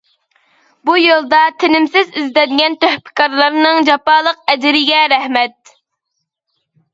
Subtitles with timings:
[0.89, 5.75] بۇ يولدا تىنىمسىز ئىزدەنگەن تۆھپىكارلارنىڭ جاپالىق ئەجرىگە رەھمەت!